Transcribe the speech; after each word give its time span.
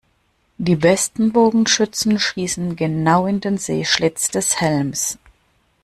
Die 0.57 0.77
besten 0.77 1.31
Bogenschützen 1.31 2.17
schießen 2.17 2.75
genau 2.75 3.27
in 3.27 3.39
den 3.39 3.59
Sehschlitz 3.59 4.29
des 4.31 4.59
Helms. 4.59 5.19